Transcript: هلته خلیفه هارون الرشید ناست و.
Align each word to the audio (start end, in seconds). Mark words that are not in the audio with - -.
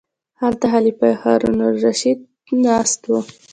هلته 0.41 0.65
خلیفه 0.73 1.07
هارون 1.21 1.59
الرشید 1.69 2.19
ناست 2.63 3.01
و. 3.11 3.13